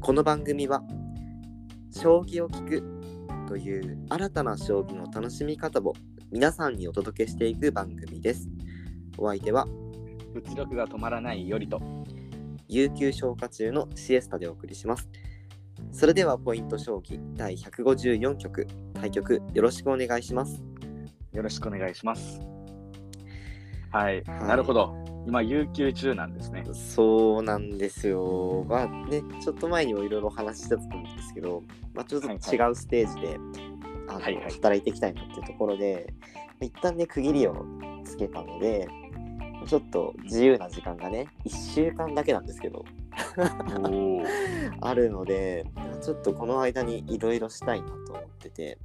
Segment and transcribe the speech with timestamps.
[0.00, 0.82] この番組は
[1.90, 2.82] 将棋を聞く
[3.46, 5.92] という新たな将棋の楽しみ方を
[6.32, 8.48] 皆さんにお届けしていく番組です。
[9.18, 9.66] お相手は
[10.34, 11.80] 物力が止まらないよりと。
[12.66, 15.10] 有給消化中のシエスタでお送りします。
[15.92, 20.62] それではポイント将棋第154局対局よろしくお願いします。
[21.32, 22.40] よろしくお願いします。
[23.90, 24.99] はい、はいなるほど。
[25.26, 26.64] 今、有給中なんですね。
[26.72, 28.64] そうなんですよ。
[28.68, 31.62] まあね、ちょっと前にもいろいろお話ししたと思うんですけど、
[31.94, 32.34] まあ、ちょっと違
[32.70, 33.38] うステージで、
[34.08, 36.12] あのはいはい働いていきたいなっていうところで、
[36.60, 37.64] 一旦ね、区切りを
[38.04, 38.88] つけたので、
[39.66, 42.84] ちょっと自由な時間がね、1週間だけなんですけど。
[44.80, 45.66] あるので、
[46.00, 48.78] ちょっとこの間にいろいろしたいなと思ってて、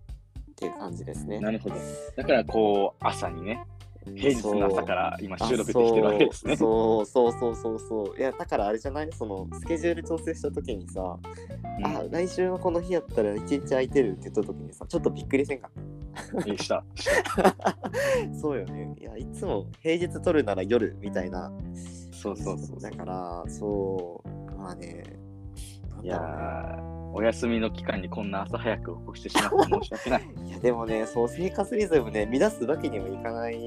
[0.51, 1.39] っていう感じですね。
[1.39, 1.75] なるほど。
[2.15, 3.65] だから、こう、朝にね、
[4.13, 6.55] 平日の朝から今収録できてるわけですね。
[6.55, 7.05] そう。
[7.05, 9.09] そうそうそうそういやだからあれじゃない？
[9.11, 11.17] そのスケジュール調整した時にさ、
[11.79, 11.85] うん。
[11.85, 15.69] あ来週のこの日やったら一日空いてるって言った時にさちょっとびっくりせんか？
[16.45, 16.83] えーした。
[18.39, 18.95] そうよね。
[18.99, 21.51] いやいつも平日撮るなら夜みたいな。
[22.11, 22.79] そうそうそう。
[22.79, 24.57] だからそう。
[24.57, 25.03] まあね。
[26.03, 30.27] いやーお休みの期間にこんな朝早く起こしてしまって申し訳ない。
[30.27, 33.57] ね いやでもねそう生活リズムね乱すわけにもいかない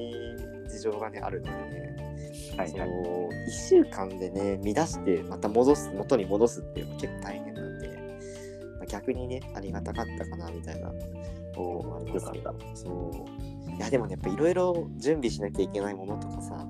[0.69, 1.97] 事情がねあるのでね。
[2.59, 2.89] はいはい。
[2.91, 10.93] 1週間でね乱してまた戻す元に戻すっていうのは結構大変なんで、まあ、逆にねありがたかったかなみたいな
[11.57, 13.11] おのもありますけどよかっそ
[13.71, 13.71] う。
[13.71, 16.67] いやでもねやっぱいろいろ準備しなきゃいけないものとかさ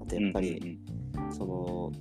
[0.00, 0.80] あとやっぱり、
[1.14, 1.32] うんうん。
[1.32, 1.92] その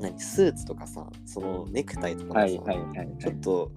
[0.00, 3.18] 何スーツとかさそのネクタイとかもさ、はいはいはいはい。
[3.18, 3.72] ちょっと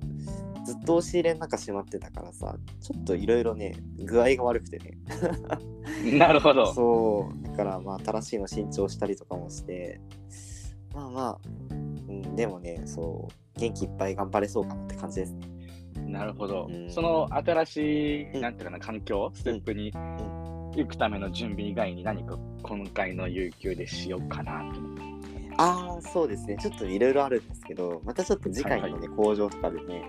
[0.65, 4.97] ずっと押し入れの中しまってたからさちょっといろいろね具合が悪くてね。
[6.17, 6.73] なるほど。
[6.73, 7.43] そう。
[7.43, 9.99] だからまあ新しいの新調したりとかもして。
[10.93, 11.39] まあまあ、
[11.71, 11.73] う
[12.13, 15.53] ん、でもねそう元気いっぱい頑張れそうかなって感じですね。
[16.07, 16.67] なるほど。
[16.69, 16.89] うん。
[16.89, 18.41] その新しい、うん。
[18.41, 19.91] なんていうかな、環境、ステップに
[20.75, 24.92] 行くための準備以外に何か今回の有給でしようかなと思って。
[25.57, 26.57] ああそうですね。
[26.59, 30.03] ちょっといろいろあるんですけどまたちょっと次回のね、はい工場とかでね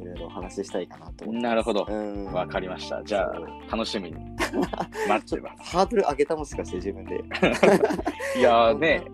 [0.00, 1.86] いろいろお話ししたいかなと思ってなるほど。
[1.88, 2.24] うん。
[2.26, 3.02] わかりました。
[3.02, 3.32] じゃあ、
[3.70, 4.16] 楽しみに。
[5.08, 5.76] 待ってます。
[5.76, 7.16] ハードル上げたもしかして自分で。
[8.38, 9.04] いやーね、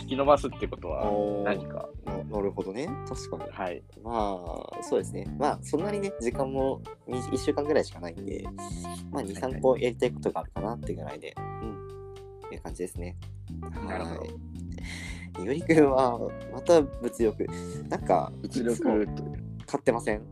[0.00, 1.04] 引き伸ばすってことは
[1.44, 1.88] 何か。
[2.04, 2.88] ななるほどね。
[3.08, 3.50] 確かに。
[3.50, 3.82] はい。
[4.02, 4.40] ま
[4.72, 5.26] あそうですね。
[5.38, 8.42] まあそんなにね時間も1週間ぐらいしかないんで
[9.10, 11.34] まあはい23個やりたいことがあるかなってぐらいで。
[11.36, 11.86] うん。
[12.46, 13.16] っていう感じですね。
[13.86, 14.20] なるほど。
[14.20, 14.26] は
[15.40, 16.18] いゆりくんは
[16.52, 17.46] また物欲
[17.88, 19.44] なんか物いつも力という。
[19.64, 20.22] 買ってません？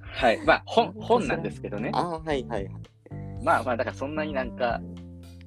[0.00, 0.40] はい。
[0.46, 1.90] まあ、本本なんですけどね。
[1.92, 2.70] ああはいはいはい
[3.42, 4.80] まあまあ、だからそんなになんか、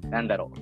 [0.03, 0.59] なんだろう。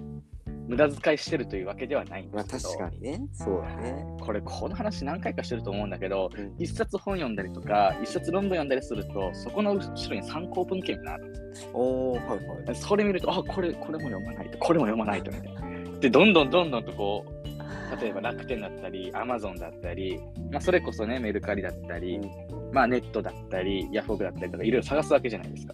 [0.65, 2.79] 無駄遣いしてるというわけではないんまあですけど。
[2.85, 12.75] 確かにねそうだねこれ、この話何回かしてると思うんだけど、うん一冊本読んだりとか、一冊論文読んだりすると、そこの後ろに参考文献があるおおはいはいよ。
[12.75, 15.99] それ見ると、あ、これ、これも読まないと、これも読まないとみたいな。
[15.99, 17.32] で、どんどんどんどんとこう、
[18.03, 20.19] 例えば楽天だったり、アマゾンだったり、
[20.51, 22.19] まあ、それこそね、メルカリだったり、
[22.73, 25.73] まあ、ネットだったり、ヤフオクだったりとか、いろいろ探すわけじゃないですか。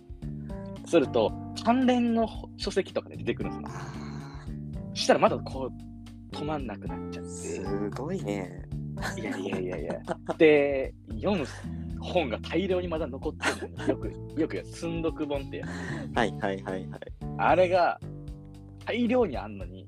[0.85, 1.31] すると、
[1.65, 3.79] 関連の書籍とかで出てくるんですよ。
[3.79, 3.95] あ
[4.93, 5.71] したらまだこ
[6.31, 7.31] う、止まんなくなっちゃっーて。
[7.31, 8.63] すごいね
[9.17, 9.99] いやいやいやいや。
[10.37, 11.47] で、読む
[11.99, 16.87] 本が大量にまだ残ってるのによく、よく言う寸読本ってやつはいはいはいはい
[17.37, 17.99] あれが
[18.85, 19.85] 大量にあんのに、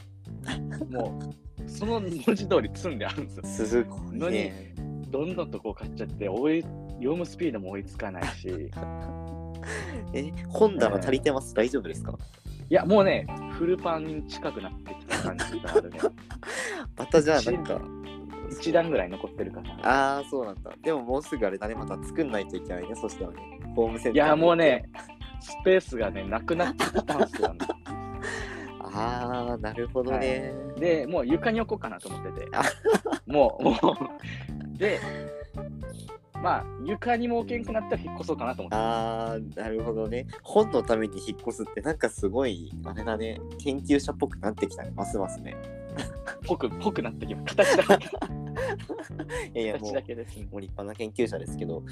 [0.90, 3.68] もう、その文字通り積んであるんですよ。
[3.68, 4.74] すごいね。
[5.10, 6.62] どんどんとこう買っちゃって、追い
[7.00, 8.48] 読むスピードも追いつかないし、
[10.14, 12.18] え本棚足りてます、大丈夫ですか？
[12.70, 13.28] いや、もうね、
[13.58, 16.00] フルパンに近くなってきた感じがあるね。
[16.98, 17.82] またじゃあなんか。
[18.60, 19.70] 一段ぐらい残ってるかな。
[19.84, 20.72] ああそうなんだ。
[20.84, 21.76] でももうすぐあれだね。
[21.76, 23.38] また作んないといけないねそしたらね。
[23.76, 24.90] ホームセンターいや、もうね、
[25.40, 27.60] スペースがね、なくなってきたんですよ、ね。
[28.94, 32.48] ああなるほどね、で、もう床に置こうかなと思ってて。
[32.54, 32.64] あ。
[33.26, 33.72] もう、も
[34.76, 34.78] う。
[34.78, 35.00] で、
[36.42, 38.76] まあ、床にも置けんくなったら引っ越そうかなと思って。
[38.76, 40.26] ああなるほどね。
[40.42, 43.40] 本のために引っ越すってなんかすごいあれだね。
[43.60, 44.92] 研究者っぽくなってきたね。
[44.96, 45.56] ますますね
[46.48, 47.56] ぽく、ぽくなってきます。
[47.56, 48.06] 形だけ。
[49.54, 50.38] いやいやもう形だけです。
[50.38, 50.48] ね。
[50.52, 51.84] もう立派な研究者ですけど。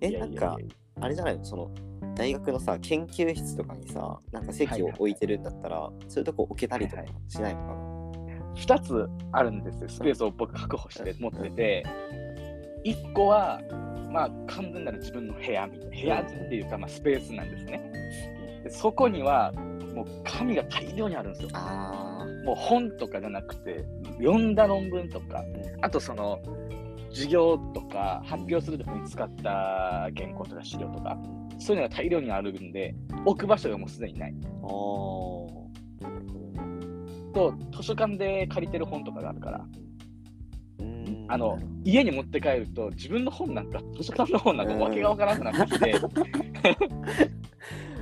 [0.00, 0.40] えいややいや。
[0.40, 1.44] ないんかあれじゃないの？
[1.44, 1.70] その
[2.14, 7.74] 大学のさ研究室とかにさなんか席を置いてるんだったら、そういうとこ置けたりとかはいしないのかな、
[8.54, 11.84] 2つあるんですよ、スペースを僕確保して持ってて、
[12.84, 13.60] 1個は、
[14.10, 17.80] まあ、完全なる自分の部屋みたいな、部屋っていうか、まあ、スペースなんですね。
[18.62, 19.52] でそこには、
[19.94, 21.48] もう紙が大量にあるんですよ。
[21.54, 22.03] あ
[22.44, 23.84] もう本とかじゃなくて、
[24.18, 25.44] 読んだ論文とか、
[25.80, 26.40] あとその、
[27.10, 31.16] 授業とか発表するときに使った原稿とか資料とか、
[31.58, 32.94] そういうのが大量にあるんで、
[33.24, 34.34] 置く場所がもうすでにない。
[37.34, 39.66] と、図書館で借りてる本とかがあるから、
[40.80, 41.26] うん。
[41.28, 45.94] あの、家に持って帰ると、自分の本なんか、図書館の本なんかわけがわからなくなってきて、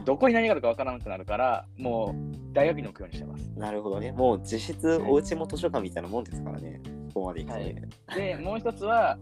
[0.04, 3.50] どこに何があるかわからなくなるから、もう大学に置くようにしてます。
[3.56, 4.12] なるほどね。
[4.12, 6.80] もう実質お家も図書館みたいなもんですからね。
[7.14, 7.88] ここまで行くとね。
[8.14, 9.18] で、もう一つは、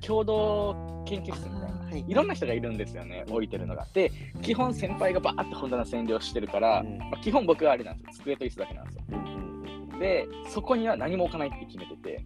[0.00, 1.66] 共同研究室みたいな。
[1.66, 3.86] はいいろんな人がいるんですよね、置いてるのが。
[3.94, 4.12] で、
[4.42, 9.04] 基本先輩がバーって本棚占領してるから、うんまあ、基本僕はあれなんですよ、机と椅子だけなんですよ。
[9.12, 9.38] うん
[9.98, 12.24] で、そこには何も置かないって決めてて、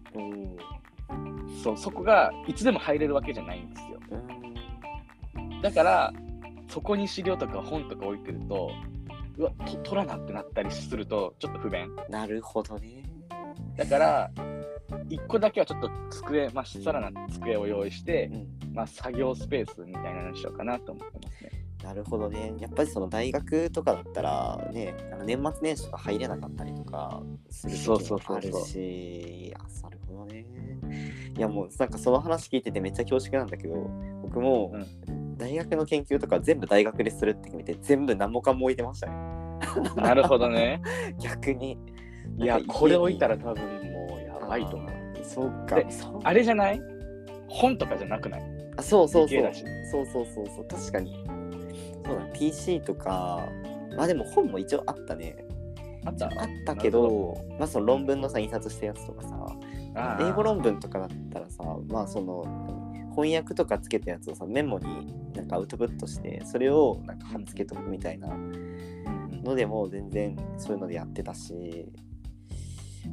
[1.62, 3.98] そうそこがいつでも入れるわけじゃないんですよ。
[5.62, 6.12] だから、
[6.72, 8.70] そこに資料とか本とか置いてると、
[9.36, 11.94] うわ、と取らなってなったりすると、ちょっと不便。
[12.08, 13.04] なるほどね。
[13.76, 14.30] だから、
[15.10, 21.50] 1個だけはちょっと机、まあ、さらな机を用意してう、んまあ、作業スペースみたいなのにしようかなと思ってますね。
[21.84, 22.54] なるほどね。
[22.58, 30.46] やっぱりその大学とかだったらね、あの年末年始とか入れなかったりとかするそう時もあそうそうそうるし、あ、なるほどね。
[31.36, 33.74] いやもうなんかその話聞いててめっちゃ恐縮なんだけど、
[34.22, 34.72] 僕も
[35.42, 39.12] 大学の研究とか全部大学でするって決めて全部何もかも置いてましたね。
[39.96, 40.80] なるほどね。
[41.18, 41.78] 逆に。
[42.38, 44.90] いやこれ置いたら多分もうやばいと思う。
[45.20, 45.24] う。
[45.24, 45.76] そうか。
[46.22, 46.80] あれじゃない？
[47.48, 48.42] 本とかじゃなくない？
[48.76, 49.42] あそうそうそう。
[49.90, 50.64] そうそうそうそう。
[50.68, 51.24] 確かに。
[52.06, 53.48] そうだ、PC とか、
[53.96, 55.44] まあでも本も一応あったね。
[56.04, 56.26] あった？
[56.26, 56.32] あっ
[56.66, 62.81] たけど、まあその論文のさ、印刷したやつとかさ、英語論文とかだったらさ、まあその、何
[63.14, 71.86] 翻訳とかつけたやつをさ、メモになんかアウトプットして、それをなんか貼っつけとくみたいなうんのでも全然そういうのでやってたし、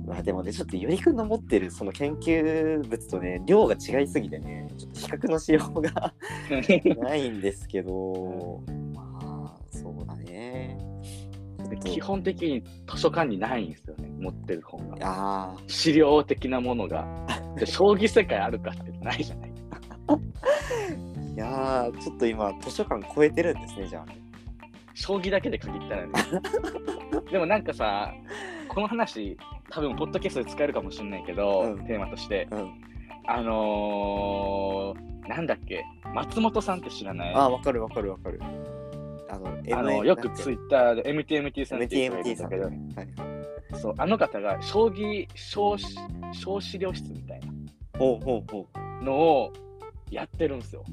[0.06, 6.14] まあでもね、ちょっとよりくんの持ってるその研究物とね、量が違いすぎてね、ちょっと比較のしようが
[7.02, 8.62] ないんですけど、
[8.94, 10.78] まあ、そうだね。
[11.70, 15.56] で基本的に図書館にないんですよね、持ってる本が。
[15.68, 17.08] 資料的なものが。
[17.58, 19.49] で将棋世界あるかってないじゃない。
[21.36, 24.06] いやー、ちょっと今、図書館超えてるんですね、じゃあ。
[24.94, 26.12] 将棋だけで限ったらね。
[27.32, 28.14] でもなんかさ、
[28.68, 29.38] この話、
[29.70, 32.48] 多分ポッドキャストで使えるかもしれないけど、うんテーマとして。
[32.52, 32.72] うん。
[33.28, 35.86] あのー、なんだっけ、
[36.16, 37.34] 松本さんって知らない？
[37.36, 38.40] ああ、わかるわかるわかる。
[39.30, 39.48] あの、
[39.80, 42.24] あのよくツイッターで MTMT さんっていうん。
[42.24, 42.74] けど、はい。
[43.80, 45.96] そうあの方が将棋小し
[46.34, 47.42] 小資料室みたい
[48.00, 48.80] ほうほうほう。
[48.80, 49.54] なのを
[50.12, 50.84] やってるんですよ。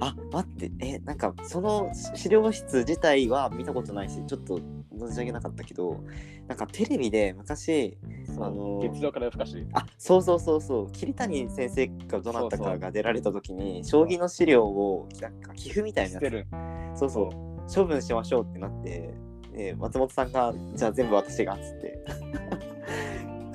[0.00, 4.58] あ、待って、え、なんか、その資料室自体は見たことないし、ちょっと
[4.92, 6.00] 存じ上げなかったけど、
[6.48, 7.96] なんかテレビで昔、
[8.38, 9.66] あの月曜から夜更かし。
[9.72, 16.46] あそうそうそうそう桐谷先生かどなたかが出られた時に将棋の資料をなんか寄付みたいなやしてる。
[16.94, 19.14] つそうそう処分しましょうってなって、
[19.54, 22.04] えー松本さんがじゃあ全部私がっつって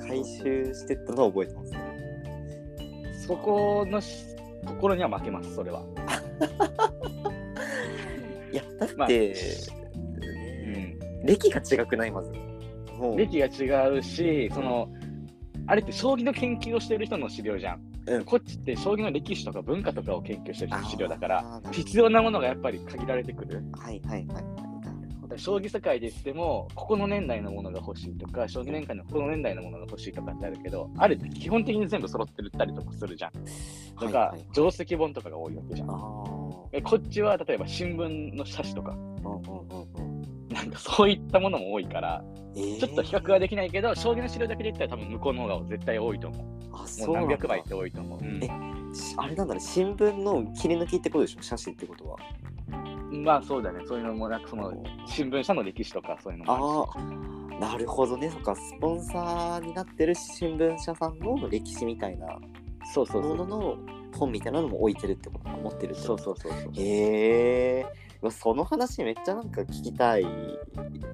[0.00, 1.78] 回収してったのを覚えてますね
[3.26, 4.00] そこの
[4.62, 5.82] しところには負けます、それは。
[8.52, 9.32] いやだって、まあね
[11.20, 12.32] うん、歴が違くないまず
[13.16, 14.88] 歴が違うし、その、
[15.66, 17.80] あれって将棋の研究をしてる人の資料じゃん。
[18.06, 23.62] うんこっちって将棋の歴史とか文化とかを研究してる人の資料だから、必要なものがやっぱり限られてくる。
[23.72, 24.69] はいはいはいはい
[25.36, 33.32] 将棋世界で言っても、ここの年代のものが欲しいとか、将棋年間のこの年代のものが欲しいとかってあるけど、あれって基本的に全部揃ってるったりとかするじゃん。
[33.32, 34.28] とか、はいはい。
[34.30, 35.88] はい定石本とかが多いわけじゃん。
[35.88, 40.48] こっちは例えば新聞の冊子とか、うんうんうんうん。
[40.48, 42.24] なんかそういったものも多いから、
[42.56, 42.80] えー。
[42.80, 46.46] ちょっと比較はできないけど、将棋の資料だけで言ったら多分向こうの方が絶対多いと思う。
[46.72, 47.28] あもそううなんだ。
[47.28, 48.18] 何百倍って多いと思う。
[48.20, 48.42] うん。
[48.42, 48.48] え
[48.92, 51.42] しあれなんだね新聞の切り抜きってことでしょ？
[51.42, 52.16] 写真ってことは
[53.10, 54.72] まあそうだね、そういうのもなんかその
[55.06, 58.30] 新聞社の歴史とかそういうのもあああなるほどね。
[58.30, 62.26] そっかスポンサーになってる新聞社さんの歴史みたいな
[62.94, 63.36] そうそうそう。
[63.36, 63.78] ものの
[64.16, 66.72] 本みたいなのも置いてるってことか持ってるってそうそうそうそう。
[66.76, 67.86] へえ
[68.22, 70.26] うわその話めっちゃなんか聞きたい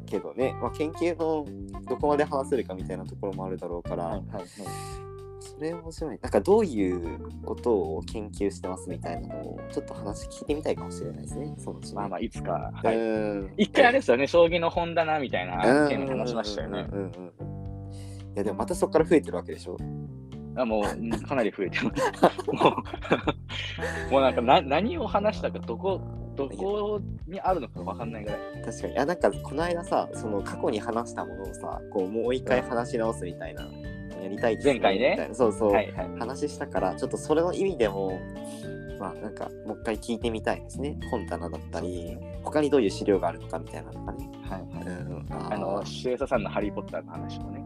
[0.06, 1.46] けどね、まあ、研究の
[1.88, 5.05] どこまで話せるかみたいなところもあるだろうから、はいはいはい。
[5.40, 12.73] それ面白いなんかどういうことを研究してますみたいなのをちょっと話聞いてみたいかもしれないですねそのうちねまあまあ、いつか。
[12.83, 12.97] うはい。
[12.97, 16.87] ん一回あれですよね、将棋の本棚みたいな話しましたよね。
[18.35, 19.78] いやでもまたそこから増えてるわけでしょ
[20.59, 22.47] あもううんかなり増えてます。
[22.52, 22.76] も
[24.09, 26.00] う もうなんかな何を話したか、どこ、
[26.35, 28.40] どこにあるのかわかんないぐらい。
[28.64, 33.71] 確かにいやなんかこの間さその過去に話したものをさこうもう一回話し直すみたいなの
[34.26, 35.30] やりたいです前回ね。
[35.33, 36.11] そうそう、はいはい。
[36.18, 38.21] 話したからちょっとそれの意味でも
[38.99, 40.99] まあなんかもう一回聞いてみたいですね。
[41.11, 44.87] 本棚だったり他にどういう資料があるのかみたいなのとかね、はいはい。
[44.87, 47.64] うん、ああの、シュエサさんのハリー・ポッターの話もね。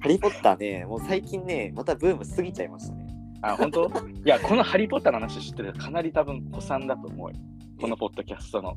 [0.00, 3.06] ハリー・ポッターねもう最近ねまたブーム過ぎちゃいましたね。
[3.42, 3.90] あ、本当？
[4.24, 7.36] いや、このハリー・ポッターの話知ってるかなり多分、子さんだと思うよ。
[7.80, 8.76] このポッドキャストの。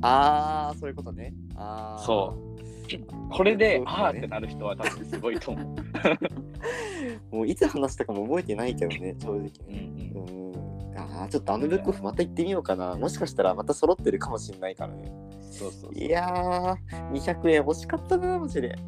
[0.00, 1.34] ああそういうことね。
[1.54, 2.04] あー。
[2.04, 2.62] そう
[3.30, 5.76] これで、あーってなる人は多分すごいと思う。
[7.36, 9.36] もういつ話したかも覚えてないけどね正直
[9.68, 10.24] うんねうん。
[10.92, 10.98] うん。
[10.98, 12.94] ああちょっとあのブックオフまた行ってみようかな。
[12.96, 15.12] もしかしたらまた揃ってるかもしれないからね。
[15.50, 16.76] そうそういやー
[17.12, 18.74] 200円欲しかったなマジで。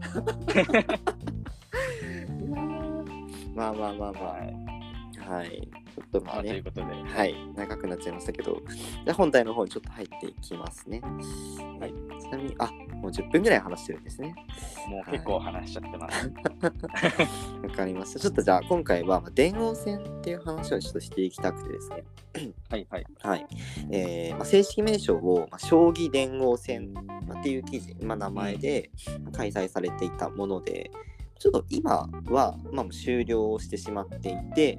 [3.55, 4.57] まあまあまあまはい。
[4.69, 4.74] あ
[5.27, 5.69] はい。
[5.95, 7.35] ちょっとままあ、ということで、はい。
[7.55, 8.61] 長くなっちゃいましたけど。
[9.05, 11.01] じゃあ本題の方にちょっと入っていきますね。
[11.81, 11.95] はい。
[12.21, 14.35] ちなみにあもう10分ぐらい話してるんですね。
[14.89, 16.33] もう結構話しちゃってます。
[17.63, 18.21] わかりました。
[18.21, 22.05] ちょっとじゃあ今回はまあ電王戦っていう話をちょっとしていきたくてですね。
[22.69, 23.07] はいはい。
[23.23, 23.47] はい。
[23.91, 27.03] えーまあ、正式名称を、まあ、将棋電王戦、ま
[27.37, 28.91] あ、っていう記事、まあ、名前で
[29.33, 30.91] 開催されていたもので、
[31.39, 34.79] ちょっと今は、まあ、終了してしまっていて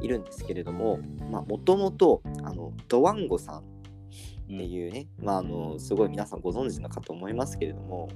[0.00, 3.72] いるんですけれども、もともと、あの、ドワンゴさん
[4.54, 8.08] っていうね、まあ、あのすごい皆さんご存知のかと思いますけれども、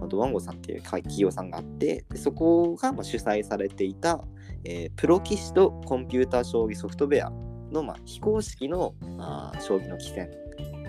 [0.00, 4.20] まあ、ドワンゴさんっていう企業さんがあってでそこがまあ主催されていた、
[4.64, 7.30] えープロ棋士とコンピューター将棋ソフトウェア
[7.72, 10.30] の、まあ、非公式の、まあ、将棋の棋戦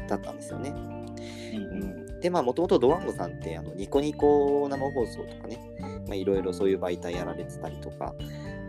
[0.07, 0.69] だったんですよね。
[0.69, 5.57] うんうんでまあもともとドワンゴさんってあのニコニコ生放送とかね
[6.07, 8.13] まあいろいろそういう媒体やられてたりとか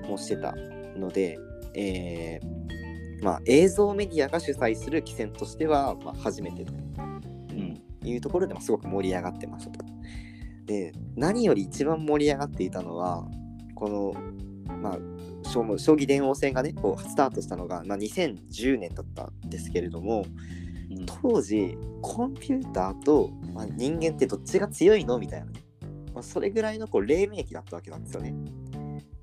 [0.08, 0.54] もしてた
[0.96, 1.38] ので、
[1.75, 7.80] えーまあ、映像メディアが主催する棋戦としては、まあ、初めてとうん。
[8.02, 9.84] いうところで、まあ、すごく盛り上がってましたと。
[10.64, 13.26] で何より一番盛り上がっていたのは
[13.75, 14.99] この、まあ、
[15.49, 20.25] 将将棋電王戦がねこうスタートしたのが、まあ、2010年だったんですけれども、
[20.90, 21.06] うん。
[21.06, 25.18] 当時コンピューターと、まあ、人間ってどっちが強いの？
[25.18, 25.60] みたいなね、
[26.20, 28.34] まあ、それぐらいのこう黎明期だったわけなんですよね。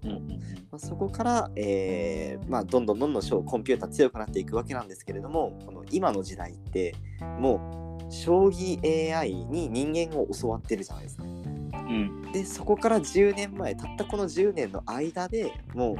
[0.04, 0.28] うんうん
[0.72, 6.96] まあ、そこから、えーまあ、どんどんどんどん将コンピューター強くなっていくわけなんですけれどもこの今の時代って
[7.40, 11.24] もう将棋 AI に人間を教わってるじゃないですか。
[11.24, 15.98] うんでそこから10年前たったこの10年の間でもう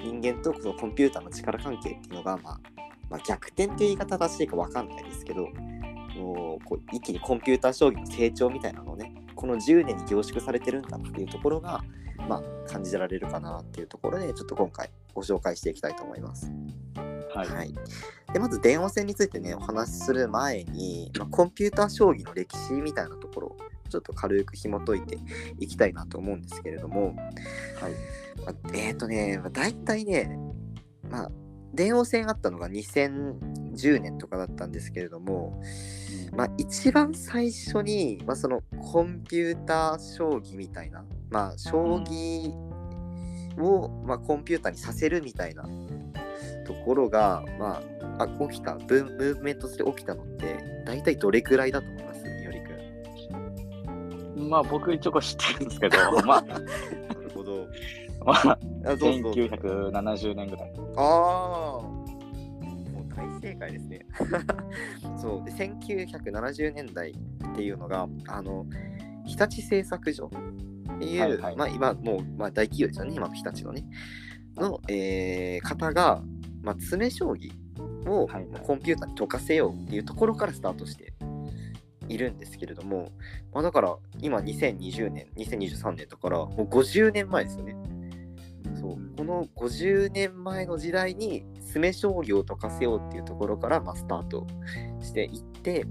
[0.00, 2.60] 人間とそのコンピューターの力関係っていうのが、まあ、
[3.10, 5.48] まあ逆転という言い方正しいか分かんないですけど
[6.16, 11.84] もうこう一気にコンピューター将棋の成長みたいなのをねこの10年に凝縮されてるんだっていうところが、
[12.28, 16.50] まあ、感じられるかなっていうところでちょっと今回ご紹介していきたいと思います。
[17.32, 17.48] はい。
[17.48, 17.74] はい、
[18.32, 23.56] でまず電話戦についてねお話しする前に、まあ、コンピューター将棋の歴史みたいなところを
[23.90, 25.18] ちょっと軽く紐解いて
[25.60, 27.14] いきたいなと思うんですけれども、
[27.78, 27.92] はい。
[28.44, 30.38] まあえっ、ー、とね、まあ、大体ね、
[31.10, 31.30] まあ、
[31.74, 35.62] 電王戦あったのが2010年とかだったんですけれども、
[36.34, 42.50] まあ、一番最初に、まあ、そのコンピューター将棋みたいな、まあ、将棋
[43.60, 45.64] を、まあ、コンピューターにさせるみたいな
[46.66, 47.82] ところが、ま
[48.18, 52.24] あ、あ起きたブー、ムーブメントとして起きたのって、大体どれくらいだと思います？
[52.24, 54.48] みよりくん。
[54.48, 56.66] まあ僕一応知ってるんですけど、 まあ、なる
[57.34, 57.66] ほど。
[58.24, 60.72] まあ、あどうぞどうぞ1970年ぐらい。
[60.96, 61.95] ああ
[63.50, 64.06] 正解ですね。
[65.20, 65.44] そう。
[65.44, 68.66] で1970年代っていうのがあの
[69.24, 70.30] 日立製作所。
[70.96, 71.56] っていう、はいはい。
[71.56, 73.14] まあ今もう、まあ、大企業ですよね。
[73.14, 73.84] 今の日立のね。
[74.56, 76.22] の、えー方が、
[76.62, 77.52] まあ、詰将棋
[78.08, 78.28] を
[78.62, 81.12] コンピューターに解かせようっていうところからスタートして
[82.08, 83.12] いるんですけれども、
[83.52, 87.76] まあ、だから今2020年2023年だからもう50年前ですよね。
[88.80, 89.16] そう。
[89.16, 91.44] この50年前の時代に
[91.76, 94.46] 詰将棋を解かせようっていうところから、まあ、スタート
[95.00, 95.86] していって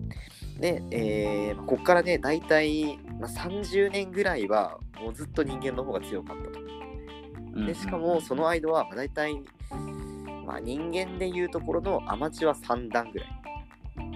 [0.59, 7.65] で、えーここからね大体、まあ、30年ぐらいはもうずっと人間の方が強かったと。
[7.65, 9.41] でしかもその間はまあ大体、
[10.45, 13.29] まあ、人間でいうところのアマチュア3段ぐらい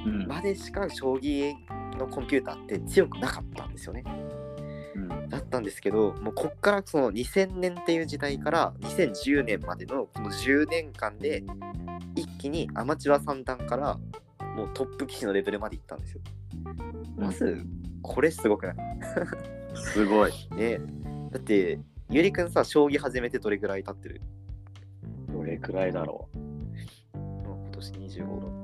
[0.06, 1.54] うん、までしか将棋
[1.98, 4.04] のコンピューターって強くなかったんですよね。
[5.50, 11.44] ったんですけどもうこっからその2000年っていう時代から2010年までのこの10年間で
[12.15, 13.98] 一気にアマチュア三段から
[14.56, 16.22] もうトップ棋士のレベルまでいったんですよ。
[17.18, 17.63] まず
[18.01, 18.75] これすごくない？
[19.75, 20.32] すごい。
[20.56, 20.79] ね
[21.32, 21.79] だって
[22.10, 24.22] ゆりくんさ将棋始めてどれぐらい経ってる？
[25.32, 26.29] どれくらいだろ
[27.13, 28.39] もう今年25う。
[28.39, 28.59] 6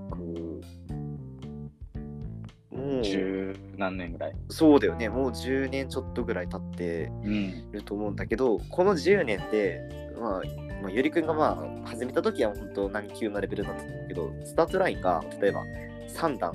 [2.85, 4.35] ももう十何年ぐらい。
[4.49, 7.71] そうだよねもう10年ちょっとぐらい経ってうん。
[7.71, 10.41] ると思うんだけどこの10年でまあ
[10.81, 15.63] まあ、ゆりくんがまあ始めた時は本当何級のレベルだったんだけどスタートラインが例えば
[16.09, 16.53] 3段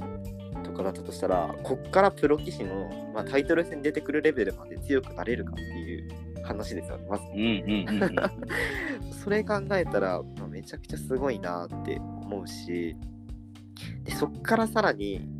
[0.62, 6.08] とかだったとしたらこっからプロ棋士の、まあ、タイトル戦に出てくるレベルまで強くなれるかっていう
[6.44, 7.44] 話ですよねまずうんうん
[7.88, 9.12] うんうん。
[9.12, 12.96] それ考えたら、まあ、めちゃくちゃすごいなって思うし
[14.04, 15.20] でそっからさらに、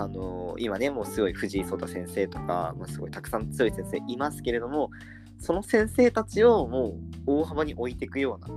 [0.00, 4.90] あ、あの今ねもうすごい藤井聡太先生とか、まあ、すごいたくさん強い先生いますけれども
[5.38, 6.96] その先生たちをも
[7.26, 8.48] う大幅に置いていくような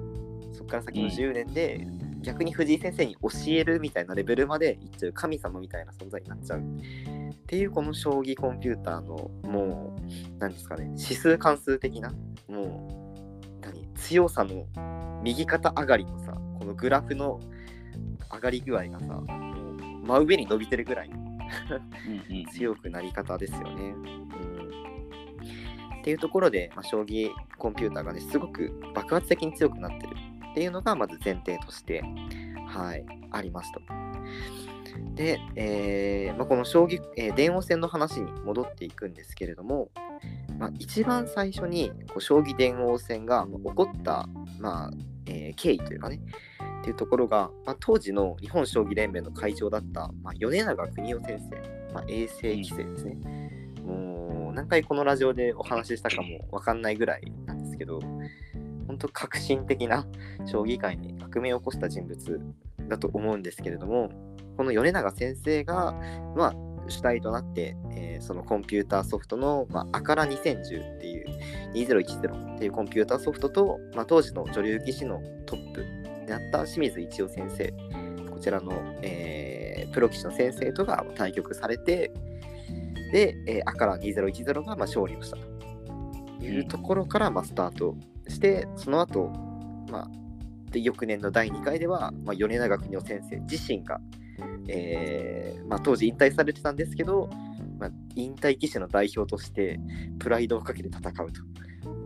[0.54, 1.86] そっから先の10年で、
[2.22, 6.60] 逆に藤井先生に教えるみたいなレベルまでいっちゃう神様みたいな存在になっちゃう。
[6.60, 6.64] っ
[7.48, 10.02] ていうこの将棋コンピューターのもう
[10.40, 12.12] 何ですかね指数関数的な
[12.48, 12.90] も
[13.62, 14.66] う何強さの
[15.22, 17.40] 右肩上がりのさこのグラフの
[18.34, 21.10] 上がり具合がさ真上に伸びてるぐらい
[22.54, 23.84] 強くなり方ですよね。
[23.84, 24.70] うん、
[26.02, 30.16] っていうところで、まあ、将棋コンピューターがねすごく爆発的に強くなってる
[30.52, 32.04] っていうのがまず前提として、
[32.68, 33.82] はい、ありますと。
[35.16, 39.90] で、えーまあ、この将棋、えー電王戦の話に戻っていくんですけれども、
[40.58, 44.28] まあ、一番最初にこう将棋電王戦が起こった、
[44.60, 44.92] まあ
[45.26, 46.20] えー経緯というかね
[46.86, 53.16] っていうところが、まあ、当時の日本将棋連盟の会長だった、まあ、米長邦夫先生、まあ、衛生規制ですね。
[53.84, 58.00] もう何回このラジオでお話ししたかもわかんないぐらいなんですけど、
[58.86, 60.06] 本当革新的な
[60.46, 62.40] 将棋界に革命を起こした人物
[62.88, 64.12] だと思うんですけれども、
[64.56, 65.96] この米長先生が、
[66.36, 66.56] まあ、
[66.88, 71.26] 主体となって、えーそのコンピューターソフトの、まあ、アカラ2010っていう
[71.74, 77.74] 2010っていうコンピューターソフトと、まあ、当時の女流棋士のトップであった清水一郎先生、
[78.30, 79.56] こちらの、えー
[79.96, 82.12] プロ棋士の先生とが対局されて、
[83.14, 85.56] で、えー、アカラ2010がまあ勝利をしたと。
[86.42, 87.96] いうところからまあスタート
[88.28, 89.32] して、その後、
[89.90, 90.08] まあ、
[90.70, 94.02] で翌年の第2回では、まあ、米長邦夫先生自身が、
[94.68, 97.30] えーまあ、当時引退されてたんですけど、
[97.80, 99.80] まあ、引退棋士の代表として
[100.20, 101.42] プライドをかけて戦うと。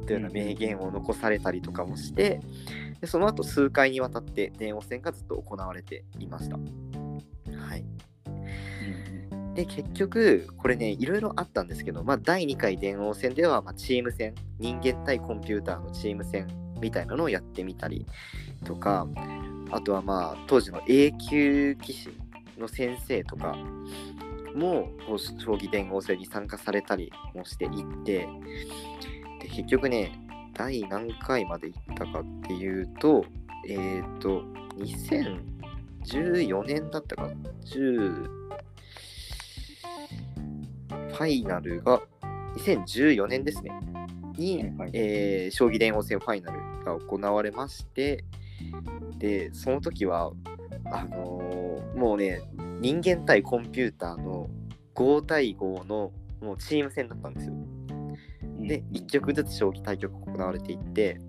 [0.06, 2.40] というような名言を残されたりとかもして、
[3.02, 6.58] でその後数回にわたって電王戦がずっと行われていました。
[6.58, 7.86] はい、
[9.56, 16.48] で結局これねいろいろあったんですけど、まあ、第2回電王戦では、ま、チーム戦人間対コンピューターのチーム戦
[16.80, 18.06] みたいなのをやってみたり
[18.66, 19.08] とか
[19.72, 22.10] あとはまあ当時の A 級棋士
[22.58, 23.56] の先生とか
[24.56, 28.28] もう将棋電王戦に参加されたりもしていって
[29.42, 30.12] で結局ね
[30.60, 33.24] 第何回まで行ったかっていうと
[33.66, 34.44] えっ、ー、と
[36.04, 37.30] 2014年だったかな
[37.64, 38.28] ？10
[40.90, 42.02] ファイナルが
[42.58, 43.72] 2014年ですね。
[44.36, 48.26] に、えー将棋電王戦ファイナルが行われまして、
[49.18, 50.32] で、その時は、
[50.92, 52.42] あのーもうね、
[52.80, 54.50] 人間対コンピューターの
[54.96, 57.54] 5対5のもうチーム戦だったんですよ。
[58.74, 61.20] うんで、1局ずつ将棋対局が行われていって、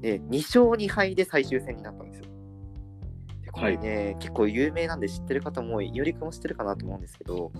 [0.00, 2.26] で、2勝2敗で最終戦になったんですよ。
[3.44, 7.52] でこれね、結構有名なんで知ってる方も多い、よりくも知ってるかなと思うんですけど、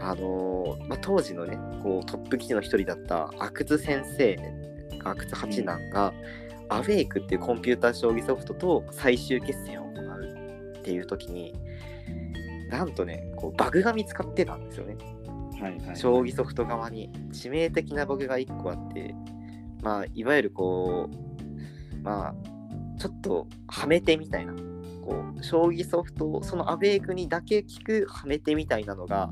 [0.00, 4.36] あのーまあ、当時のね、こうトップ棋士の一人だった阿久津先生、
[5.04, 6.12] 阿久津八段が、
[6.68, 11.52] アウェイクっていうコンピューター将棋ソフトと最終決戦を行うっていう時に、
[12.68, 14.96] なんとね、こうバグが見つかってたんですよね。
[15.60, 15.96] はいはい。
[15.96, 19.14] 将棋ソフト側に致命的なバグが1個あって、
[19.82, 22.34] まあ、いわゆるこう、まあ、
[22.98, 29.30] ちょっとはめ手みたいな、こう、将棋ソフトをそのアベークにだけ効くはめ手みたいなのが、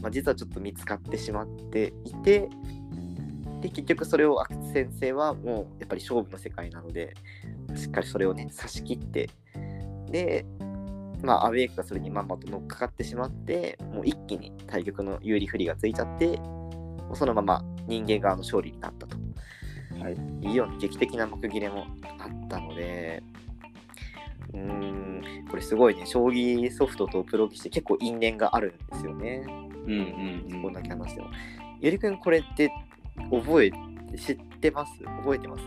[0.00, 2.48] まあ、実はちょっと見つかってしまっていて、
[3.60, 7.14] で、結局それを阿久津先生はもうやっぱり勝負の世界なので、
[7.74, 9.30] しっかりそれをね、差し切って、
[10.10, 10.44] で、
[11.22, 19.16] まあ、アウェイクがそれにまんまと乗っかかってしまって、もう一気に対局の有利不利がついちゃって、もうそのまま人間側の勝利になったと
[20.00, 20.14] はい。
[20.46, 21.86] いうような劇的な幕切れも
[22.18, 23.22] あったので、
[24.52, 29.44] うーん、これすごいね、将棋ソフトとプロ棋士結構因縁があるんですよね。
[29.46, 31.28] うんうんこんだけ話しても。
[31.80, 32.70] ゆりくん、これって
[33.30, 33.78] 覚えて、
[34.18, 34.92] 知ってます？
[35.04, 35.62] 覚えてます？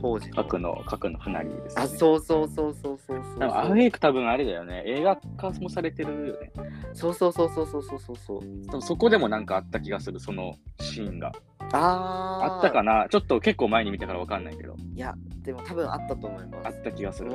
[0.00, 4.82] 当時核の核の花火です、ね、あそうそうそうそうそうそうアウェイク多分あれだよね。
[4.86, 6.52] 映画化もされてるよね。
[6.94, 8.42] そうそうそうそうそうそうそ
[8.78, 8.82] う。
[8.82, 11.32] そこでもなんかあった気がするそのシーンが。
[11.72, 13.08] ああったかな？
[13.10, 14.74] ちょっと結構前に見たから分かんないけど。
[14.94, 16.66] いやでも多分あったと思います。
[16.68, 17.34] あった気がする、う、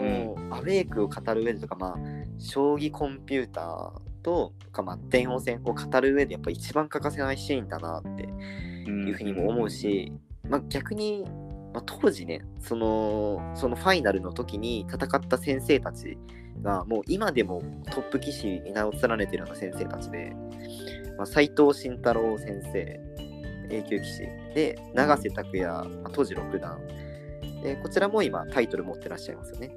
[0.52, 1.97] アウェイクを語る上でとかまあ
[2.39, 3.91] 将棋コンピューター
[4.23, 10.12] とか、まあ、電王戦を語る上でやっぱ一番欠かせないシーンだなっていうふうにも思うし、
[10.45, 11.26] うん、まあ、逆に
[11.73, 16.17] まあ、当時ねそのそのファイナルの時に戦った先生たち
[16.62, 20.36] がもう今でもトップ棋士に名を連ねてるような先生たちで、
[21.17, 22.99] まあ、斉藤慎太郎先生
[23.69, 24.19] A 級棋士。
[24.53, 26.79] で永瀬拓也、まあ、当時六段。
[27.63, 29.75] でこちらも今タイトル持ってらっしゃいますよね。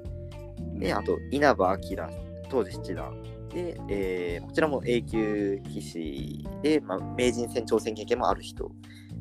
[0.75, 2.09] であと稲葉陽
[2.49, 3.23] 当時七段。
[3.49, 8.71] で、えー、こちらも A 級棋士で、まあ、名人戦挑戦経験もある人。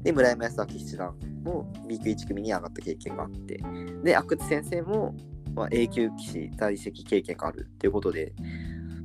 [0.06, 3.60] で村山康明七段も B 級1組に上がった経験があって
[4.04, 5.16] で阿久津先生も、
[5.52, 8.32] まあ、A 級棋士在籍経験があるということで、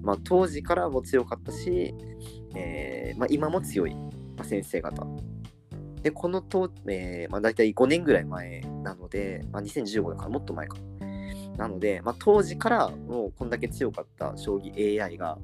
[0.03, 1.95] まあ、当時からも強かったし、
[2.53, 5.07] えーまあ、今も強い、まあ、先生方。
[6.03, 10.77] でこのと、えーまあ、大体5年ぐらい前なので、まあ、2015だからもっと前か。
[11.57, 15.39] なので、まあ、当時からもうこんだけ強かった将棋 AI が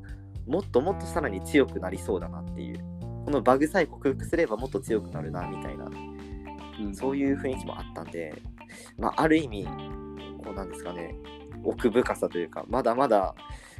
[0.45, 2.96] もっともっとさらに強くなりそうだなっていう
[3.27, 5.91] このバグさえ克服すればもっと強くなるなみたいな、
[6.79, 8.33] うん、そういう雰囲気もあったんで、
[8.97, 9.67] まあ、ある意味
[10.45, 11.13] こうなんですかね
[11.61, 13.35] 奥深さというかまだまだ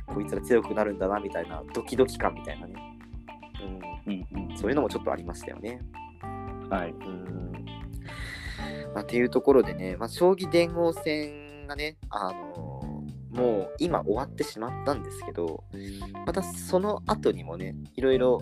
[0.05, 2.73] こいつら強くなるんだなみたいなドキドキ感みたいなね、
[4.05, 4.13] うん。
[4.13, 5.79] うんうん、そういうのもちょっとありましたよね。
[6.69, 7.65] はい、うん。
[8.93, 15.63] まあ、っていうところでね、まあ、将棋電王戦がね、あのー、もう今終わってしまったんですけど、
[16.25, 18.41] またその後にもね、いろいろ、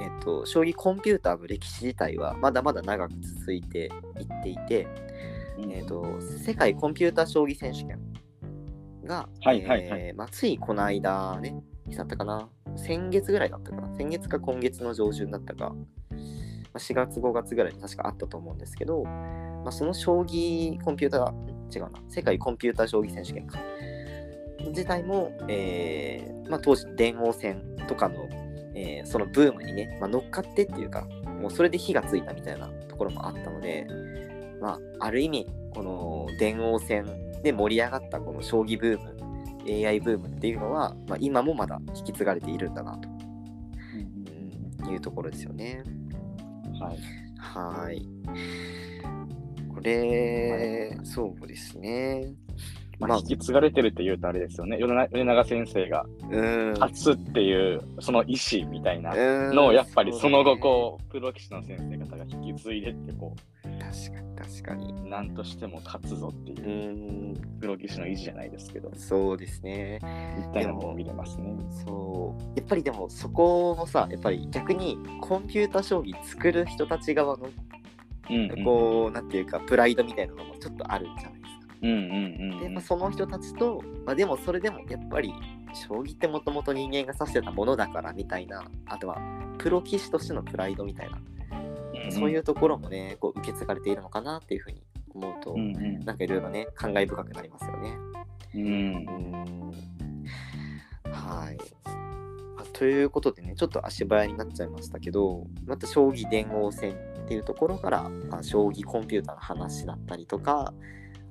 [0.00, 4.86] えっと、将棋コンピューターの歴史自体はまだまだ長く続いていっていて、
[5.70, 7.98] えっと、世界コンピューター将棋選手権
[9.04, 11.54] が、はいはいはい、えー、まあ、ついこの間ね、
[11.88, 12.48] いつだったかな？
[12.76, 13.94] 先月ぐらいだったかな？
[13.96, 15.76] 先月か今月の上旬だったか、ま
[16.74, 21.32] あ、4月5月ぐらいに確かあったと思うんですけど、まあ、その将棋コンピューター
[21.74, 23.58] 違うな、世界コンピューター将棋選手権か。
[24.68, 28.28] 自体も、えーまあ、当時電王戦とかの、
[28.76, 31.08] えー、そのブームにね、まあ、乗っかってっていうか、
[31.40, 33.86] もうそれで火がついたみたいなところもあったので、
[34.60, 37.06] まあ、ある意味、この電王戦
[37.42, 39.16] で盛り上がったこの将棋ブーム、
[39.88, 43.08] AI ブームっていうのは、まあ、今もまだ引き継がれているんだなと、
[44.84, 45.82] うん、いうところですよね。
[46.78, 46.98] はい。
[47.38, 48.08] はい。
[49.74, 52.34] これ、そうですね。
[52.98, 54.78] まあ、引き継がれてるって言うとあれですよね。
[54.78, 56.06] 米長先生が
[56.78, 59.12] 勝つっていうその意思みたいな
[59.52, 65.10] のをやっぱりその後こうプロ棋士の先生方が引き継いでってこう確かに確かに。
[65.10, 70.00] 何としても勝つぞっていうプロ棋士の意地じゃないですけどそうですね。
[70.38, 71.54] みたいなものを見れますね。
[71.84, 72.58] そう。
[72.58, 77.48] やっぱりでもそこもさやっぱり逆にコンピュータ将棋作る人たち側の
[78.64, 81.35] こうなんていうかプライドみたいなのもちょっとあるじゃない。
[81.82, 85.32] うんうんうん、で、まあ、その人たちと、まあ、でもそれでもやっぱり
[85.74, 89.20] 将棋ってもともと人間が指してたものだからみたいなあとは
[89.58, 91.18] プロ棋士としてのプライドみたいな、
[92.04, 94.82] うん、そういうところもねこう受け継がれているのかなっていうふうに
[95.14, 97.96] 思うと、うんうん、なんかいろいろね感慨深くなりますよね。
[98.54, 98.66] うん、う
[101.08, 101.12] ん。
[101.12, 101.58] はい。
[102.72, 106.94] ということでねちょっと足早になっちゃいましたけどまた将棋電王戦
[107.26, 110.72] っていうところから、まあ、将棋コンピューターの話だったりとか、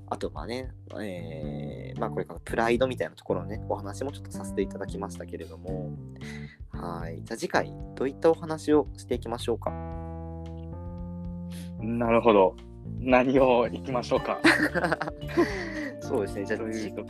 [0.08, 5.92] あとまあね、えー、まあこれからプライドみたいなところのね、お話もちょっとさせていただきましたけれども、
[6.72, 7.22] はい。
[7.24, 9.72] じゃあ次回、どういったお話をしていきましょうか？
[11.82, 12.56] なるほど。
[13.00, 14.40] 何をいきましょうか。
[16.02, 16.46] そうですね。
[16.46, 17.04] じゃあ次回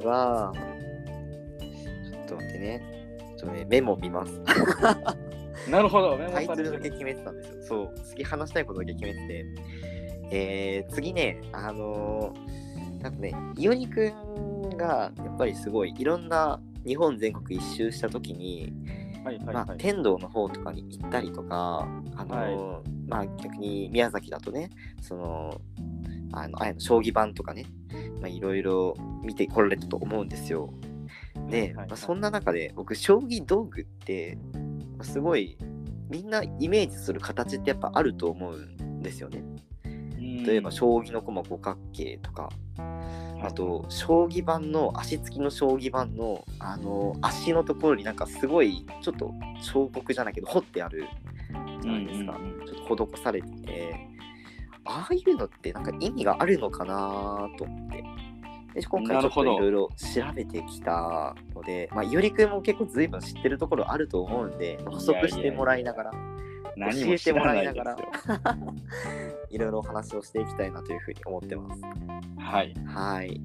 [0.00, 2.82] は、ちょっと待ってね。
[3.36, 4.40] ちょっとね、メモ見ます。
[5.70, 7.62] なるほど、タイトルだけ決めてたんですよ。
[7.62, 9.44] そう、次話したいことだけ決めてて。
[10.30, 18.72] えー、次ね、あのー、なんかね、イオニくんがやっぱりすごいいろんな日本全国一周した時に、
[19.24, 25.60] はいはいはい、まあ、天童の方とかに行ったりとか、あのーはい、まあ、逆に宮崎だとね、その、
[26.32, 27.66] あの、あやの将棋盤とかね、
[28.20, 30.72] まあ、いろいろ見てこられたと思うんですよ。
[31.50, 34.38] で、まあ、そんな中で僕、将棋道具って、
[35.02, 35.56] すごい
[36.10, 39.42] みんなイメージする形ってやっぱあると思うんですよね。
[40.46, 42.48] 例えば将棋の駒五角形とか
[43.42, 51.04] あと将棋盤の足つきの将棋盤のあの足のところになんかすごいちょっと彫刻じゃないけど彫ってある
[51.80, 54.08] じゃないですか、ちょっと施されてて
[54.84, 58.04] ああいうのってなんか意味があるのかなと思って。
[58.74, 66.37] で今回ちょっといろいろ調べてきたので、まあ、よりくんも結構随分知ってるところあると思うんで、補足してもらいながら、教え
[67.24, 67.96] てもらいながら、
[69.50, 71.82] いろいろお話をしていきたいなというふうに思ってます。
[72.38, 72.74] はい。
[72.86, 73.40] はい。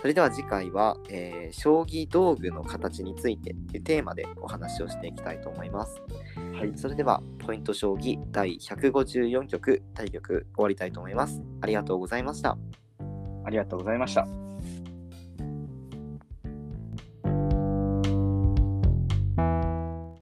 [0.00, 6.02] それでは次回は、えー将棋道具の形についてというテーマでお話をしていきたいと思います。
[6.54, 6.72] はい。
[6.76, 11.42] それでは、ポイント将棋第154局対局終わりたいと思います。
[11.60, 12.56] ありがとうございました。
[13.44, 14.26] ありがとうございました。